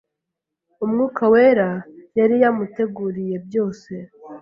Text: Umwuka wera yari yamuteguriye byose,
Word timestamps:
Umwuka 0.83 1.23
wera 1.33 1.69
yari 2.19 2.35
yamuteguriye 2.43 3.35
byose, 3.45 3.91